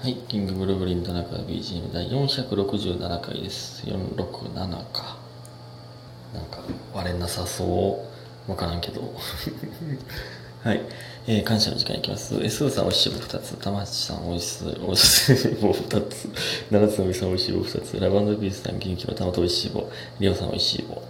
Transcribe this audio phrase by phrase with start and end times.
[0.00, 3.84] はい、キングブルーブリン田中 BGM 第467回です。
[3.84, 4.54] 467
[4.92, 5.16] か。
[6.32, 6.60] なんか
[6.94, 8.06] 割れなさそ
[8.46, 8.50] う。
[8.50, 9.00] わからんけど。
[10.62, 10.82] はい、
[11.26, 12.34] えー感謝の時間いきます。
[12.40, 16.28] S さんおいしい棒2つ、玉八さんおいしいおいしい棒2つ、
[16.70, 19.90] 七つのみさんおいしい棒2つ、ラバンドピースさん元気の玉とおいしい棒、
[20.20, 21.02] リオさんおいしい棒、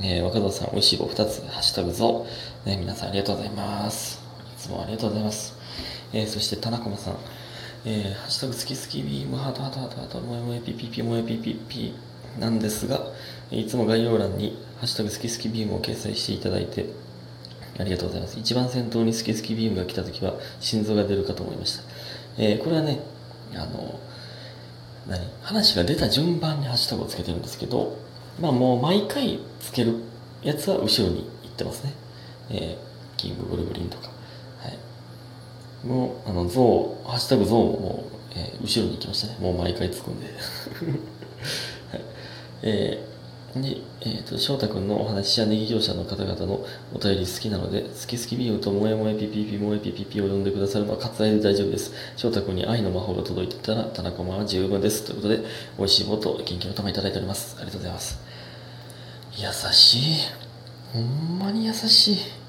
[0.00, 2.26] えー若田さんおいしい棒2つ、ハッシュタグゾ
[2.66, 4.20] ウ、ね、皆さんありがとうございます。
[4.58, 5.54] いつもありがとうございます。
[6.12, 7.16] えーそして田中間さん、
[7.84, 11.94] えーハッシュタグ好き好きビームハートハートハートハートもえもえピピピもえピピピ
[12.38, 13.08] なんですが、
[13.50, 16.86] いつも概要欄にハッシュタグ好き好きビームを掲載していただいて、
[17.78, 18.38] ありがとうございます。
[18.38, 21.82] 一番先頭に好き好きビームが来た時は心臓が出るかと思いました。
[22.38, 23.00] えーこれはね、
[23.54, 23.98] あの、
[25.08, 25.20] 何？
[25.42, 27.98] 話が出た順番にハッシュタグをつけてるんですけど、
[28.40, 29.96] まあもう毎回つける
[30.44, 31.92] やつは後ろに行ってますね。
[32.50, 34.11] えーキングブルブリンとか。
[35.84, 39.38] もう、あの、ゾウ、ハッシュタグゾウもう、えー後ろに行きましたね。
[39.40, 40.26] もう毎回つくんで。
[41.90, 42.00] はい。
[42.62, 43.12] えー
[43.60, 51.92] で、えっ、と、翔太くんのお話やネギ業者の方々のお便り好きなので、好き好きビームと萌え萌えピピピ萌えピピピを呼んでくださるのは割愛で大丈夫です。
[52.16, 55.04] 翔太くんに愛の魔法が届いてたら、田中間は十分です。
[55.04, 55.40] ということで、
[55.76, 57.56] 美味しい棒と元気の玉いただいております。
[57.58, 58.20] ありがとうございます。
[59.36, 60.00] 優しい。
[60.94, 62.41] ほんまに優しい。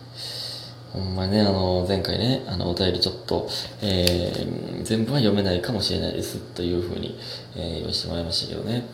[0.93, 3.49] ほんまね、あの、前回ね、あの、お便りちょっと、
[3.81, 7.17] えー全部は読めないかもしれないです、というふうに、
[7.55, 8.85] えー言わせてもらいましたけどね。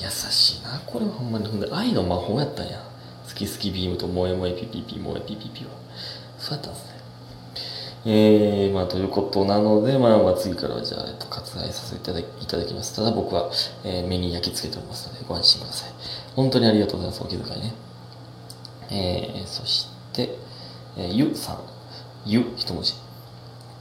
[0.00, 1.46] 優しいな、これはほんまに。
[1.46, 2.82] ほんで、愛の魔法やったんや。
[3.28, 5.70] 好き好きビームと萌え萌えピピピ、萌えピピピは。
[6.38, 6.90] そうやったんですね。
[8.06, 12.96] えー、まあ、ということなので、まあ、まあ、次からは、じゃあ、えっと、割愛させていただきただきます。
[12.96, 13.50] ただ僕は、
[13.84, 15.90] えー目に焼き付けておりますので、ご安心ください。
[16.34, 17.74] 本当にありがとうございます、お気遣いね。
[18.90, 20.34] えー、そして、
[20.96, 21.58] えーゆさん。
[22.26, 22.94] ゆ、一文字。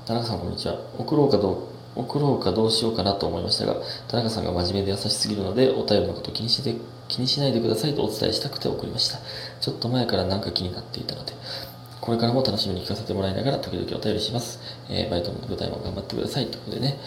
[0.05, 0.79] 田中さん、こんにちは。
[0.97, 1.51] 送ろうかど
[1.95, 3.75] う送ろうかどうしようかなと思いましたが、
[4.07, 6.75] 田中さんが真面目で優しすぎるので、お便りのこと気にして
[7.07, 9.19] 気にしないでくださいとお伝えしたくて送りました。
[9.59, 11.33] ちょっと前からなんか気になっていたので、
[11.99, 14.59] これからも楽しみに聞かせてもらいながら、時々お便りします。
[14.89, 16.47] えーバイトの舞台も頑張ってください。
[16.47, 16.99] ということでね、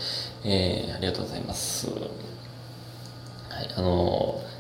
[0.44, 1.88] えーありがとうございます。
[1.88, 4.53] はい、あのー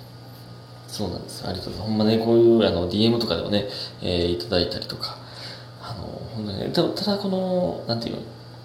[0.88, 1.42] そうなんです。
[1.46, 1.90] ありがとうございます。
[1.90, 3.66] ほんまね、こういうあの DM とかでもね、
[4.02, 5.18] えーいただいたりとか、
[6.34, 8.22] 本当に、ただこの、なんていうの、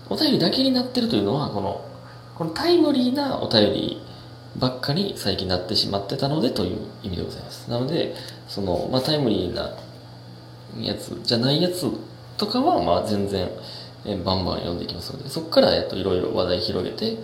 [0.09, 1.85] お便りだけになってるというのは、この、
[2.35, 4.01] このタイムリーなお便り
[4.57, 7.69] ばっかり最近なってしまってたのでという意味でございます。
[7.69, 8.16] なので、
[8.47, 9.72] その、まあ、タイムリーな
[10.79, 11.91] やつじゃないやつ
[12.38, 13.50] とかは、まあ、全然、
[14.06, 17.17] えバンバン読んでいきますので、そこから、えっと、いろいろ話題広げて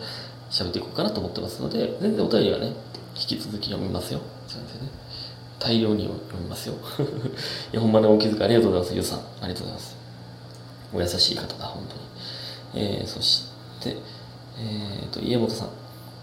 [0.49, 2.73] 喋っていこうかなと思ってますので、全然お便りはね、
[3.15, 4.19] 引き続き読みますよ。
[4.47, 4.91] 全然ね。
[5.59, 6.75] 大量に読みますよ。
[7.71, 8.95] いや、ほんまにお気遣いありがとうございます。
[8.95, 9.19] ゆうさん。
[9.19, 10.02] ありがとうございます。
[10.93, 11.83] お優しい方だ、本
[12.73, 12.85] 当に。
[12.85, 13.47] えー、そし
[13.81, 13.97] て、
[14.59, 15.69] えーと、家元さん。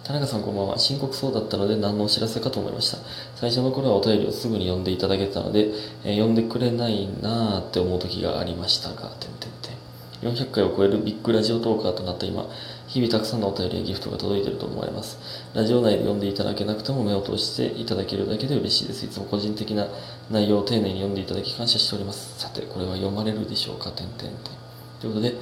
[0.05, 0.79] 田中さんこんばんは。
[0.79, 2.99] 深刻そうだったので何のお知らせかと思いました。
[3.37, 5.69] 最初の頃はお便りをすぐに読んでいただけたので、
[6.05, 9.81] えー読んでくれないなーって思う時がありましたが、てんてんてん。
[10.23, 12.45] 400回を超えるビッグラジオトーカーとなった今、
[12.89, 15.19] 日々たくさんのお便りやギフトが届いていると思われます。
[15.55, 19.07] ラジオ内で読んでいただけなくても目を通していただけるだけで嬉しいです。
[19.07, 19.87] いつも個人的な
[20.31, 22.39] 内容を丁寧に読んでいただき感謝しております。
[22.39, 23.93] さて、これは読まれるでしょうか？
[23.93, 24.60] てんてんてん。
[25.01, 25.35] ということで、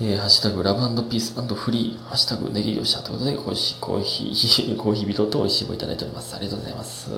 [0.00, 6.34] えーハッシュタグラブピースフリー、ハッシュタグネギ業者ということで、コーヒー、コーヒー、 コーヒー人と美味しい棒いただいております。
[6.34, 7.10] ありがとうございます。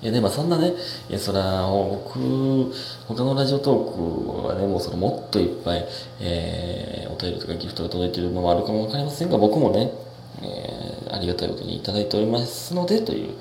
[0.00, 0.74] いやね、まあそんなね、
[1.10, 2.72] いや、そら、僕、
[3.08, 5.84] 他のラジオトークはね、もうそのもっといっぱい、
[6.20, 9.90] えー、お便りとかギフトが届いているのもあるかもわかりませんが、僕もね、
[10.40, 13.34] えー、ありがたいことにいただいておりますので、という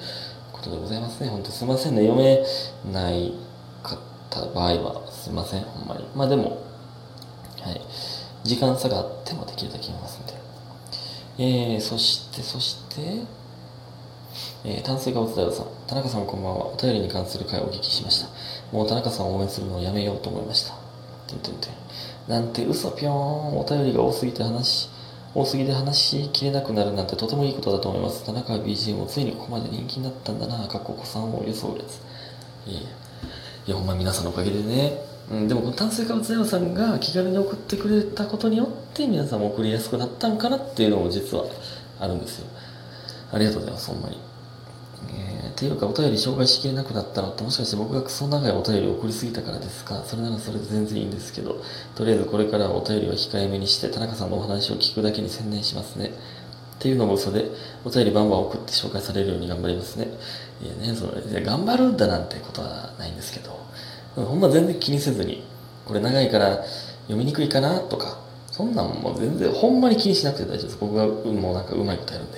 [0.52, 1.30] ことでございますね。
[1.30, 2.44] 本当すいませんね、読め
[2.92, 3.34] ない
[3.84, 4.00] かっ
[4.32, 6.04] た場合は、すいません、ほんまに。
[6.16, 6.67] まあでも、
[7.62, 7.82] はい。
[8.44, 10.34] 時間差があってもできるだけ読みますんで。
[11.40, 13.26] えー、そして、そして、
[14.64, 15.68] えー、炭水化物大王さん。
[15.88, 16.68] 田中さんこんばんは。
[16.74, 18.28] お便りに関する回をお聞きしました。
[18.72, 20.74] もう田中さんを応援するのをやめようと思いました。
[21.28, 21.72] てんてんてん。
[22.28, 23.60] なんて嘘ぴょーん。
[23.60, 24.90] お便りが多すぎて話、
[25.34, 28.26] 多すぎて話しきれなくなるなんてとてもいいことだと思います。
[28.26, 30.68] 田中 BGM もついにここまで人気になったんだな。
[30.68, 32.02] かっこ子さんを装うやつ。
[32.66, 35.17] いや、ほんま皆さんのおかげでね。
[35.30, 41.46] うん、でもこの炭水化物大王さんが気軽に送ってくれたことによって皆さんも送りやすくなったんかなっていうのも実は
[42.00, 42.48] あるんですよ。
[43.32, 44.18] ありがとうございます、ほんまに。
[45.10, 51.62] えー、っていうかお便り紹介しきれなくなったのってもしかして僕がクソ長いお便りを送りすぎたからですかそれならそれで全然いいんですけど
[51.96, 57.46] とりあえずこれからはお便りは控えめにして田中さんのお話を聞くだけに専念しますねっていうのも嘘で
[57.86, 60.08] お便りバンバン送って紹介されるように頑張りますね
[60.62, 63.60] いやねそれいや頑張るんだなんてことはないんですけど
[64.26, 65.44] ほんま全然気にせずに
[65.86, 66.64] これ長いから
[67.04, 68.20] 読みにくいかなとか
[68.52, 72.38] そんなんもう全然ほんまに気にしなくて大丈夫です僕がもうなんかうまいことやるんで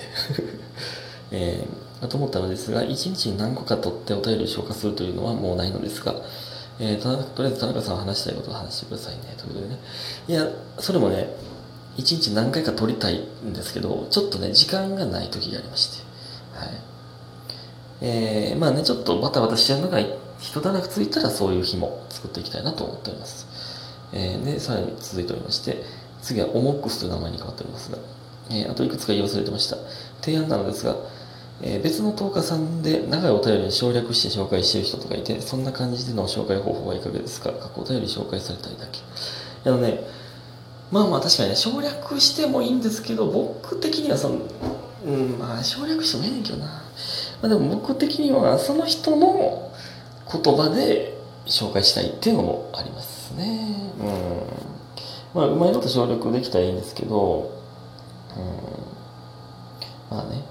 [1.32, 6.14] えー、と思ったのですが一日に何個か取ってお便りを消化するというのはもうないのですが
[6.80, 9.34] えー、とりあえず田中さんは話したいことを話してくださいね。
[9.36, 9.78] ということでね。
[10.28, 10.48] いや、
[10.78, 11.28] それもね、
[11.98, 16.04] 一日何回か撮りたいんですけど、ちょっとね、時間がない時がありまして。
[16.56, 16.68] はい。
[18.00, 19.98] えー、まあね、ちょっとバタバタしてるのが
[20.40, 23.46] 一段落ついたらそういう日も作っていきたいなと思っております。
[24.12, 25.84] えー、で、さらに続いておりまして、
[26.22, 27.98] 次はオモックスという名前に変わっておりますが、
[28.50, 29.76] えー、あといくつか言い忘れてました。
[30.20, 30.96] 提案なのですが、
[31.62, 37.52] えー、別の10日さんで長いお便りに省略して紹介している人とかいて、そんな感じでの紹介方法はいかがですか？
[37.52, 39.00] 過去お便り紹介されたいだけ。
[39.64, 40.00] あのね、
[40.90, 44.38] まあまあ確かにね、省略してもいいんですけど、僕的にはその、
[45.06, 46.66] うん、まあ省略してもいいねんけどな。
[46.66, 49.69] まあでも僕的にはその人の
[50.32, 53.92] 言葉で紹介したいっていうのもありますね。
[53.98, 55.40] うん。
[55.40, 57.50] まあうまいこと省略できたらいいんですけど、
[58.36, 60.16] うん。
[60.16, 60.44] まあね。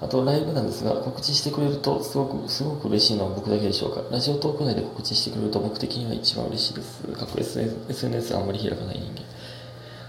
[0.00, 4.02] あと、ライブなんですが、告知してくれると、すごく、すごく嬉しいのは僕だけでしょうか。
[4.10, 7.02] ラジオトーク内で告知してくれると、僕的には一番嬉しいです。
[7.18, 9.26] 各 SNS あんまり開かない人間。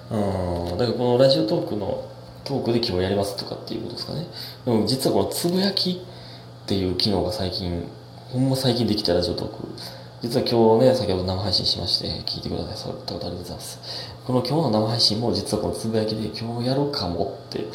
[0.10, 2.06] うん、だからこのラジオトークの
[2.44, 4.28] トークで今日やりますとかっていうことですかね。
[4.66, 7.88] でも実はこのつぶやきっていう機能が最近、
[8.30, 9.70] ほんま最近できたラジオトーク。
[10.22, 13.80] 実は今日ね、先ほど生配信しまして、聞いてくださったことありがとうございます。
[14.26, 17.70] この今日の生配信も実はこのつぶやきで今日やろうかもって、今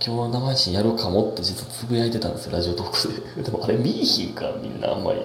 [0.00, 3.42] 日の生配信やるかもって実はつぶやいてたんですよ、ラジオトークで。
[3.44, 5.20] でもあれ見いひんか、みんなあんまり。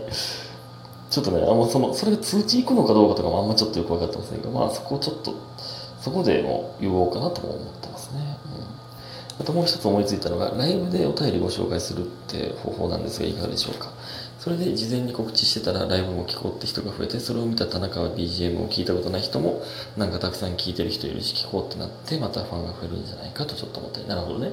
[1.09, 5.33] ちょっとね、あんまその、それが通知行くのかどうかとかもあんまちょっとよく分かってませんが、まあそこちょっと、
[6.01, 8.37] そこでも言おうかなとも思ってますね。
[8.45, 8.90] うん、
[9.41, 13.91] あともう一つ思いついたのが、ライブでお便りご紹介するって方法なんですが、いかがでしょうか？
[14.39, 19.63] それで事前に告知してたらライブも聴こうって人が増えて、それを見た田中は BGM を聞いたことない人も、
[19.97, 24.51] なんかたくさん聞いてる人いるし、聴こうってなって、またファンが増えるんじゃないかとちょっと思って、なるほどね。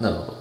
[0.00, 0.36] なるほど。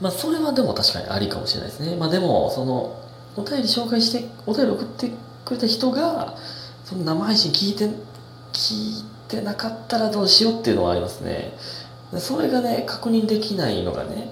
[0.00, 1.96] まあ、それはでも確かにありかもしれないですね。
[1.96, 2.98] まあ、でも、その、
[3.36, 5.10] お便り紹介して、お便り送って
[5.44, 6.36] くれた人が、
[6.84, 7.86] その生配信聞いて、
[8.52, 11.54] 聞いてなかったらどうしようっていうのはありますね。
[12.18, 14.30] それがね、確認できないのがね、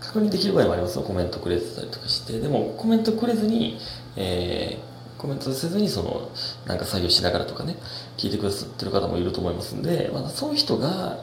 [0.00, 1.02] 確認できる場合もありますよ。
[1.02, 2.38] コメントくれてたりとかして。
[2.40, 3.78] でもコメントくれずに、
[4.16, 6.30] えー、コメントせずにその
[6.66, 7.76] なんか作業しながらとかね
[8.18, 11.18] 聞いてくださってる方もいると思いますんで、まあ、そういう人が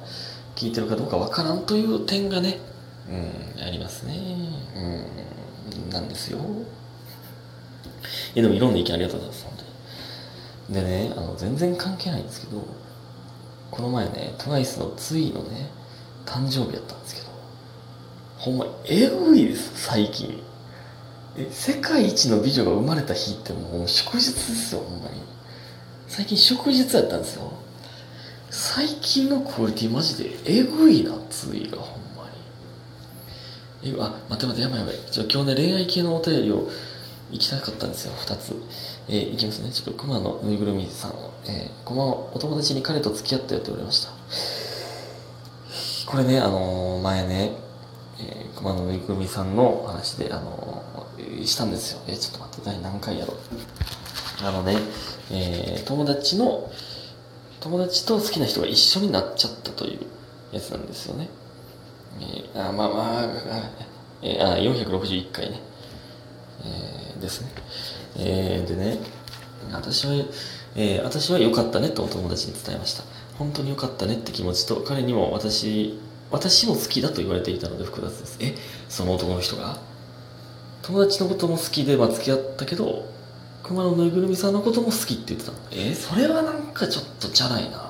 [0.56, 2.60] 聞いてるかどうかわからんという点がね、
[3.08, 4.18] うん、ありますね。
[4.76, 6.40] うんなんですよ。
[8.34, 9.46] いやでもいろんな意見ありがとうございます。
[9.46, 9.54] 本
[10.68, 10.84] 当に。
[10.84, 12.66] でねあの全然関係ないんですけど
[13.72, 15.70] この前ね TWICE のツイのね
[16.26, 17.32] 誕生日やったんですけど
[18.42, 20.42] ほんま、えぐいです、最近。
[21.38, 25.22] え、世界一の美女が生まれた日ってもう祝日ですよ、ほんまに。
[26.08, 27.54] 最近祝日やったんですよ。
[28.50, 32.28] 最近のクオリティマジでえぐいな、ついが、ほんま
[33.84, 33.92] に。
[33.92, 34.96] え、あ、待って待って、やばいやばい。
[35.12, 36.68] ちょ、今日ね、恋愛系のお便りを
[37.30, 38.56] 行きたかったんですよ、二つ。
[39.08, 39.72] えー、いきますね。
[39.72, 41.32] ちょっと熊のぬいぐるみさんを。
[41.48, 44.12] えー、このお友達に彼と付き合ってやっておりました。
[46.10, 47.52] これね、あのー、前ね、
[48.20, 52.02] えー、熊野めぐるみさんの話で、あのー、したんですよ。
[52.08, 53.38] えー、ちょっと待って、第何回やろう。
[54.44, 54.78] あのね、
[55.32, 56.70] えー、友達の、
[57.60, 60.00] 友達と好きな人が一緒になっちゃったという
[60.52, 61.30] やつなんですよね。
[62.20, 63.26] えー、あ、まあまあ、
[64.22, 65.71] えー、あ、461回ね。
[66.64, 67.52] えー、ですね。
[68.18, 69.00] えー、でね、
[69.72, 70.14] 私は、
[70.76, 73.04] えー、私は良かったねとお友達に伝えました。
[73.38, 76.00] 本当に良かったねって気持ちと、彼にも私
[76.32, 78.38] 私も好きだと言われていたので複雑です。
[78.40, 78.56] え、
[78.88, 79.78] その男の人が？
[80.82, 83.06] 友達のことも好きで、まあ、付き合ったけど、
[83.64, 85.58] 熊のぬいぐるみさんのことも好きって言ってたの。
[85.72, 87.78] えそれはなんかちょっとチャラいな。
[87.78, 87.82] うん。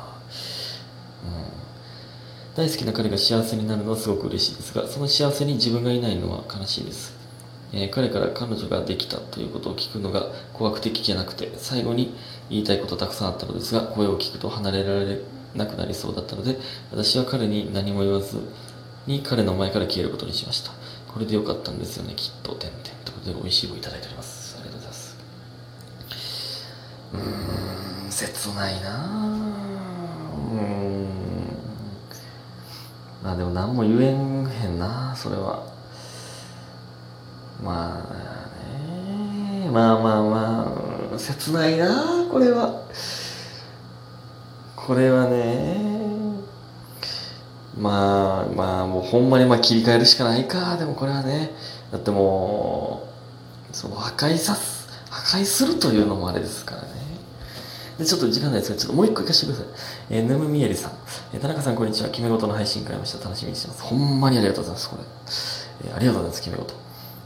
[2.55, 7.20] 大好きな彼が幸せになるのはすごく嬉しいですが、その幸せに自分がいないのは悲しいです。
[7.73, 12.13] えー、彼から彼女ができたということを聞くのが怖くて聞けなくて、最後に
[12.49, 15.19] 言いたいことたくさんあったのですが、声を聞くと離れられ
[15.55, 16.57] なくなりそうだったので、
[16.91, 18.37] 私は彼に何も言わず
[19.07, 20.71] に彼の前から消えることにしました。
[21.07, 22.55] これでよかったんですよね、きっと。
[22.55, 24.57] てんてんということで美味しいをいただいております。
[24.59, 25.17] ありがとうございます。
[27.13, 29.41] うーん、切ないな
[30.51, 31.07] うん。
[33.23, 35.70] まあでも何も言えんへんなそれは。
[37.61, 40.73] まあねまあまあま
[41.15, 42.83] あ、切ないなこれは。
[44.75, 45.79] これはね
[47.77, 51.51] まあまあもうほんまにまあ切り替えるしかないかでもこれはね
[51.91, 53.07] だっても
[53.71, 57.01] うその破壊さす破壊するというのもあれですからね
[58.01, 59.65] で、ちょっと時間ないですけど、ちょっともう一個行かせてください。
[60.09, 60.91] えー、ぬむみえりさん。
[61.33, 62.09] えー、田中さん、こんにちは。
[62.09, 63.23] 決め事の配信会ました。
[63.23, 63.83] 楽しみにしてます。
[63.83, 64.97] ほんまにありがとうございます、こ
[65.83, 65.89] れ。
[65.89, 66.73] えー、ありがとうございます、決め事。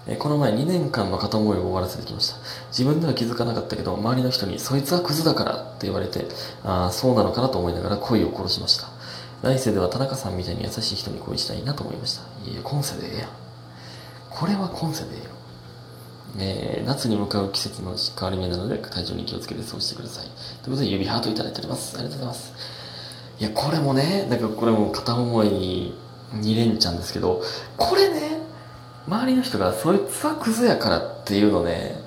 [0.07, 2.37] えこの前2年間の片思いを終わらせてきました。
[2.69, 6.27] 自分では気づかなかったけど、周りの人に、そいつはクズだからって言われて、
[6.63, 8.87] ああ、そうなのかなと思いながら恋を殺しました。
[9.41, 12.21] 来世では田中さんみたいに優しい人に恋したいなと思いました。
[12.49, 13.29] いや、今世でええやん。
[14.29, 15.29] これは今世でええよ。
[16.37, 20.25] えー、夏に向かう季節の変わり目なので、体調に気をつけて過ごしてください。
[20.63, 21.97] ということで、指ハートいただいております。
[21.97, 22.53] ありがとうございます。
[23.39, 25.93] いや、これもね、なんかこれも片思い
[26.33, 27.41] 2連チャンですけど、
[27.77, 28.44] これね、
[29.07, 32.01] 周りの人がそいつはクズやからっていうのね、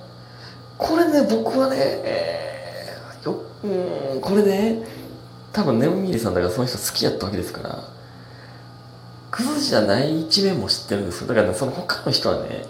[0.76, 4.82] これね、僕はね、えー、よ、うん、これね、
[5.52, 7.84] 多分ネオミーリさんだからその人好きやったわけですから、
[9.30, 11.28] クズじゃない一面も知ってるんですよ。
[11.28, 12.64] だからね、その他の人はね、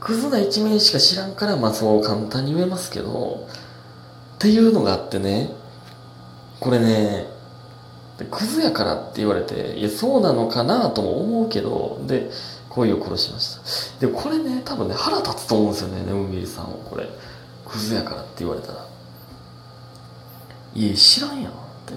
[0.00, 3.46] クズな一面しか知らんから、まあそう簡単に言えますけど、
[4.36, 5.50] っていうのがあってね、
[6.60, 7.26] これね、
[8.30, 12.30] クズやからって言われて、いや、そうなのかなとも思うけど、で、
[12.76, 14.06] 恋を殺しました。
[14.06, 17.08] で、これね、多分ね、腹立つと思うんですよね、ネムミリさんを、これ。
[17.64, 18.86] クズやからって言われたら。
[20.74, 21.54] いや、知らんやんっ
[21.86, 21.94] て。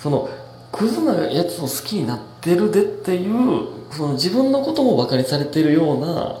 [0.00, 0.28] その、
[0.72, 6.38] クズなやつを好きになってるでっていう、その自分のことも馬鹿にされてるような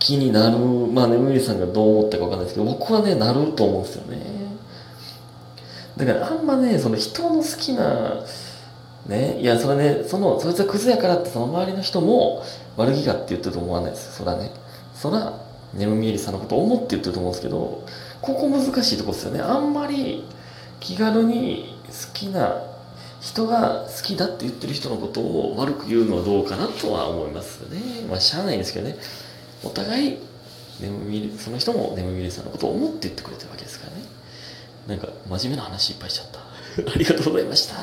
[0.00, 0.58] 気になる。
[0.58, 4.18] まあね、ムリさんがどう思ったかわかんないですけど、僕はね、なると思うんですよね。
[5.96, 8.24] だからあんまね、その人の好きな、
[9.06, 12.44] ね、いや、それね、その、そいつはクズやからってその周りの人も
[12.76, 14.24] 悪気がって言ってると思わないですよ。
[14.24, 14.52] そらね。
[14.94, 15.40] そら、
[15.74, 17.84] ネムミエリさんのことを思って言ってると思うんですけど、
[18.20, 19.40] ここ難しいとこですよね。
[19.40, 20.24] あんまり
[20.80, 22.62] 気軽に好きな
[23.20, 27.80] 人が好きだって言ってる人のことを悪く言うのはどうかなとは思いますね。
[28.08, 28.96] まあ、しゃあないんですけどね。
[29.62, 30.18] お互い、
[30.80, 34.02] ネムミリ、その人もネムミリさんのことを思って言ってくれてるわけですからね。
[34.88, 36.40] なんか、真面目な話いっぱいしちゃった。
[36.92, 37.74] ありがとうございました。